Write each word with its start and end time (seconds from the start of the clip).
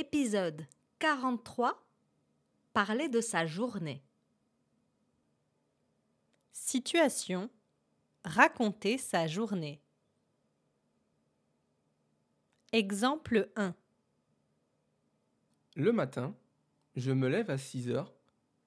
Épisode 0.00 0.64
43 1.00 1.84
Parler 2.72 3.08
de 3.08 3.20
sa 3.20 3.46
journée. 3.46 4.00
Situation 6.52 7.50
Raconter 8.22 8.96
sa 8.96 9.26
journée. 9.26 9.82
Exemple 12.70 13.50
1 13.56 13.74
Le 15.74 15.90
matin, 15.90 16.32
je 16.94 17.10
me 17.10 17.26
lève 17.26 17.50
à 17.50 17.58
6 17.58 17.90
heures, 17.90 18.14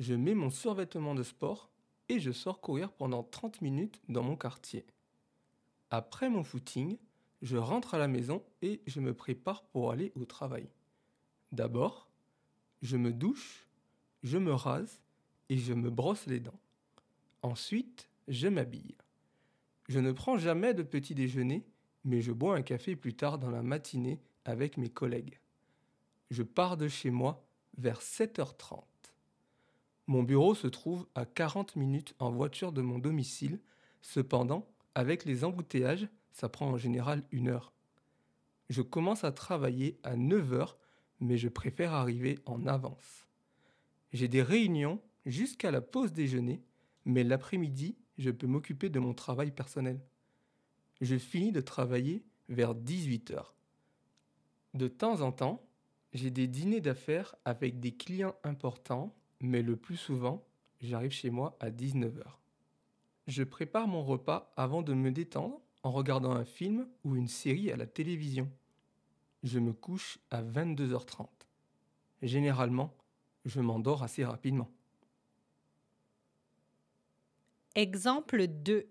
je 0.00 0.12
mets 0.12 0.34
mon 0.34 0.50
survêtement 0.50 1.14
de 1.14 1.22
sport 1.22 1.70
et 2.10 2.20
je 2.20 2.32
sors 2.32 2.60
courir 2.60 2.92
pendant 2.92 3.22
30 3.22 3.62
minutes 3.62 3.98
dans 4.10 4.22
mon 4.22 4.36
quartier. 4.36 4.84
Après 5.90 6.28
mon 6.28 6.44
footing, 6.44 6.98
je 7.40 7.56
rentre 7.56 7.94
à 7.94 7.98
la 7.98 8.08
maison 8.08 8.44
et 8.60 8.82
je 8.86 9.00
me 9.00 9.14
prépare 9.14 9.62
pour 9.64 9.90
aller 9.90 10.12
au 10.16 10.26
travail. 10.26 10.68
D'abord, 11.54 12.08
je 12.82 12.96
me 12.96 13.12
douche, 13.12 13.68
je 14.24 14.38
me 14.38 14.52
rase 14.52 15.00
et 15.48 15.56
je 15.56 15.72
me 15.72 15.88
brosse 15.88 16.26
les 16.26 16.40
dents. 16.40 16.58
Ensuite, 17.42 18.08
je 18.26 18.48
m'habille. 18.48 18.96
Je 19.88 20.00
ne 20.00 20.10
prends 20.10 20.36
jamais 20.36 20.74
de 20.74 20.82
petit 20.82 21.14
déjeuner, 21.14 21.64
mais 22.04 22.22
je 22.22 22.32
bois 22.32 22.56
un 22.56 22.62
café 22.62 22.96
plus 22.96 23.14
tard 23.14 23.38
dans 23.38 23.52
la 23.52 23.62
matinée 23.62 24.20
avec 24.44 24.78
mes 24.78 24.88
collègues. 24.88 25.38
Je 26.32 26.42
pars 26.42 26.76
de 26.76 26.88
chez 26.88 27.10
moi 27.10 27.46
vers 27.78 28.00
7h30. 28.00 28.82
Mon 30.08 30.24
bureau 30.24 30.56
se 30.56 30.66
trouve 30.66 31.06
à 31.14 31.24
40 31.24 31.76
minutes 31.76 32.16
en 32.18 32.32
voiture 32.32 32.72
de 32.72 32.82
mon 32.82 32.98
domicile, 32.98 33.60
cependant, 34.02 34.66
avec 34.96 35.24
les 35.24 35.44
embouteillages, 35.44 36.08
ça 36.32 36.48
prend 36.48 36.66
en 36.70 36.78
général 36.78 37.22
une 37.30 37.46
heure. 37.46 37.72
Je 38.70 38.82
commence 38.82 39.22
à 39.22 39.30
travailler 39.30 40.00
à 40.02 40.16
9 40.16 40.52
heures, 40.52 40.78
mais 41.20 41.36
je 41.36 41.48
préfère 41.48 41.92
arriver 41.92 42.38
en 42.46 42.66
avance. 42.66 43.26
J'ai 44.12 44.28
des 44.28 44.42
réunions 44.42 45.00
jusqu'à 45.26 45.70
la 45.70 45.80
pause 45.80 46.12
déjeuner, 46.12 46.62
mais 47.04 47.24
l'après-midi, 47.24 47.96
je 48.18 48.30
peux 48.30 48.46
m'occuper 48.46 48.88
de 48.88 48.98
mon 48.98 49.14
travail 49.14 49.50
personnel. 49.50 50.00
Je 51.00 51.16
finis 51.16 51.52
de 51.52 51.60
travailler 51.60 52.24
vers 52.48 52.74
18 52.74 53.32
heures. 53.32 53.54
De 54.74 54.88
temps 54.88 55.20
en 55.20 55.32
temps, 55.32 55.66
j'ai 56.12 56.30
des 56.30 56.46
dîners 56.46 56.80
d'affaires 56.80 57.34
avec 57.44 57.80
des 57.80 57.92
clients 57.92 58.36
importants, 58.44 59.14
mais 59.40 59.62
le 59.62 59.76
plus 59.76 59.96
souvent, 59.96 60.46
j'arrive 60.80 61.10
chez 61.10 61.30
moi 61.30 61.56
à 61.60 61.70
19 61.70 62.18
heures. 62.18 62.40
Je 63.26 63.42
prépare 63.42 63.88
mon 63.88 64.04
repas 64.04 64.52
avant 64.56 64.82
de 64.82 64.94
me 64.94 65.10
détendre 65.10 65.60
en 65.82 65.90
regardant 65.90 66.32
un 66.32 66.44
film 66.44 66.86
ou 67.04 67.16
une 67.16 67.28
série 67.28 67.70
à 67.72 67.76
la 67.76 67.86
télévision. 67.86 68.50
Je 69.44 69.58
me 69.58 69.74
couche 69.74 70.18
à 70.30 70.42
22h30. 70.42 71.28
Généralement, 72.22 72.96
je 73.44 73.60
m'endors 73.60 74.02
assez 74.02 74.24
rapidement. 74.24 74.70
Exemple 77.74 78.46
2 78.46 78.86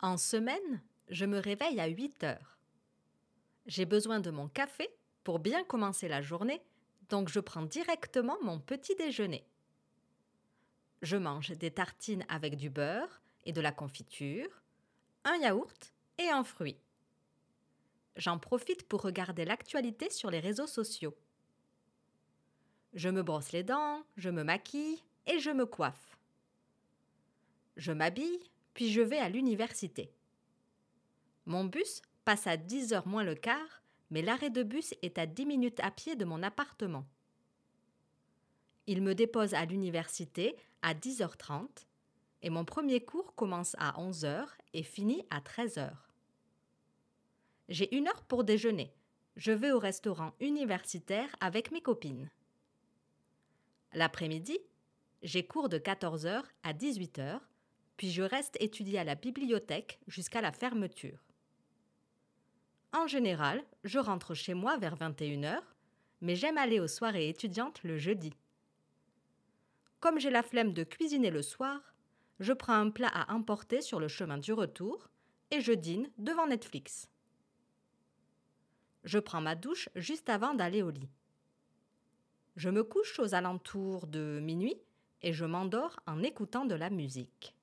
En 0.00 0.16
semaine, 0.16 0.82
je 1.08 1.24
me 1.24 1.38
réveille 1.38 1.78
à 1.78 1.86
8 1.86 2.24
heures. 2.24 2.58
J'ai 3.66 3.84
besoin 3.84 4.18
de 4.18 4.32
mon 4.32 4.48
café 4.48 4.88
pour 5.22 5.38
bien 5.38 5.62
commencer 5.62 6.08
la 6.08 6.20
journée, 6.20 6.60
donc 7.10 7.28
je 7.28 7.38
prends 7.38 7.62
directement 7.62 8.38
mon 8.42 8.58
petit 8.58 8.96
déjeuner. 8.96 9.46
Je 11.02 11.16
mange 11.16 11.50
des 11.52 11.70
tartines 11.70 12.26
avec 12.28 12.56
du 12.56 12.70
beurre 12.70 13.22
et 13.44 13.52
de 13.52 13.60
la 13.60 13.70
confiture, 13.70 14.64
un 15.22 15.36
yaourt 15.36 15.94
et 16.18 16.28
un 16.28 16.42
fruit. 16.42 16.80
J'en 18.16 18.38
profite 18.38 18.86
pour 18.88 19.02
regarder 19.02 19.44
l'actualité 19.44 20.10
sur 20.10 20.30
les 20.30 20.40
réseaux 20.40 20.66
sociaux. 20.66 21.16
Je 22.94 23.08
me 23.08 23.22
brosse 23.22 23.52
les 23.52 23.62
dents, 23.62 24.02
je 24.16 24.28
me 24.28 24.44
maquille 24.44 25.02
et 25.26 25.38
je 25.38 25.50
me 25.50 25.64
coiffe. 25.64 26.18
Je 27.76 27.92
m'habille, 27.92 28.40
puis 28.74 28.92
je 28.92 29.00
vais 29.00 29.18
à 29.18 29.30
l'université. 29.30 30.12
Mon 31.46 31.64
bus 31.64 32.02
passe 32.24 32.46
à 32.46 32.56
10 32.56 32.92
heures 32.92 33.08
moins 33.08 33.24
le 33.24 33.34
quart, 33.34 33.82
mais 34.10 34.20
l'arrêt 34.20 34.50
de 34.50 34.62
bus 34.62 34.94
est 35.00 35.18
à 35.18 35.26
10 35.26 35.46
minutes 35.46 35.80
à 35.80 35.90
pied 35.90 36.16
de 36.16 36.26
mon 36.26 36.42
appartement. 36.42 37.06
Il 38.86 39.00
me 39.02 39.14
dépose 39.14 39.54
à 39.54 39.64
l'université 39.64 40.56
à 40.82 40.92
10h30 40.92 41.66
et 42.42 42.50
mon 42.50 42.64
premier 42.64 43.00
cours 43.00 43.34
commence 43.34 43.74
à 43.78 43.92
11h 43.92 44.46
et 44.74 44.82
finit 44.82 45.24
à 45.30 45.40
13h. 45.40 45.92
J'ai 47.72 47.96
une 47.96 48.06
heure 48.06 48.22
pour 48.24 48.44
déjeuner. 48.44 48.92
Je 49.36 49.50
vais 49.50 49.72
au 49.72 49.78
restaurant 49.78 50.34
universitaire 50.40 51.34
avec 51.40 51.72
mes 51.72 51.80
copines. 51.80 52.30
L'après-midi, 53.94 54.58
j'ai 55.22 55.46
cours 55.46 55.70
de 55.70 55.78
14h 55.78 56.42
à 56.64 56.74
18h, 56.74 57.40
puis 57.96 58.10
je 58.10 58.22
reste 58.22 58.58
étudier 58.60 58.98
à 58.98 59.04
la 59.04 59.14
bibliothèque 59.14 60.00
jusqu'à 60.06 60.42
la 60.42 60.52
fermeture. 60.52 61.24
En 62.92 63.06
général, 63.06 63.64
je 63.84 63.98
rentre 63.98 64.34
chez 64.34 64.52
moi 64.52 64.76
vers 64.76 64.96
21h, 64.96 65.58
mais 66.20 66.36
j'aime 66.36 66.58
aller 66.58 66.78
aux 66.78 66.88
soirées 66.88 67.30
étudiantes 67.30 67.82
le 67.84 67.96
jeudi. 67.96 68.34
Comme 69.98 70.20
j'ai 70.20 70.28
la 70.28 70.42
flemme 70.42 70.74
de 70.74 70.84
cuisiner 70.84 71.30
le 71.30 71.40
soir, 71.40 71.94
je 72.38 72.52
prends 72.52 72.74
un 72.74 72.90
plat 72.90 73.10
à 73.14 73.32
emporter 73.32 73.80
sur 73.80 73.98
le 73.98 74.08
chemin 74.08 74.36
du 74.36 74.52
retour 74.52 75.08
et 75.50 75.62
je 75.62 75.72
dîne 75.72 76.10
devant 76.18 76.46
Netflix. 76.46 77.08
Je 79.04 79.18
prends 79.18 79.40
ma 79.40 79.54
douche 79.54 79.88
juste 79.96 80.28
avant 80.28 80.54
d'aller 80.54 80.82
au 80.82 80.90
lit. 80.90 81.08
Je 82.56 82.68
me 82.68 82.84
couche 82.84 83.18
aux 83.18 83.34
alentours 83.34 84.06
de 84.06 84.40
minuit 84.42 84.76
et 85.22 85.32
je 85.32 85.44
m'endors 85.44 85.98
en 86.06 86.22
écoutant 86.22 86.64
de 86.64 86.74
la 86.74 86.90
musique. 86.90 87.54